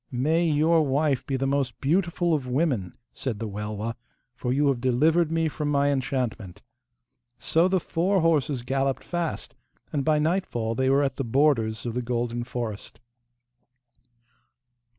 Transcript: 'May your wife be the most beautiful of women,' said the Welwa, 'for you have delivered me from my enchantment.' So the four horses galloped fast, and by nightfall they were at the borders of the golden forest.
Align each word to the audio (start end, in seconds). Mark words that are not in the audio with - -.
'May 0.09 0.45
your 0.49 0.81
wife 0.83 1.23
be 1.27 1.37
the 1.37 1.45
most 1.45 1.79
beautiful 1.79 2.33
of 2.33 2.47
women,' 2.47 2.95
said 3.13 3.37
the 3.37 3.47
Welwa, 3.47 3.93
'for 4.33 4.51
you 4.51 4.67
have 4.69 4.81
delivered 4.81 5.31
me 5.31 5.47
from 5.47 5.69
my 5.69 5.91
enchantment.' 5.91 6.63
So 7.37 7.67
the 7.67 7.79
four 7.79 8.21
horses 8.21 8.63
galloped 8.63 9.03
fast, 9.03 9.53
and 9.93 10.03
by 10.03 10.17
nightfall 10.17 10.73
they 10.73 10.89
were 10.89 11.03
at 11.03 11.17
the 11.17 11.23
borders 11.23 11.85
of 11.85 11.93
the 11.93 12.01
golden 12.01 12.43
forest. 12.45 12.99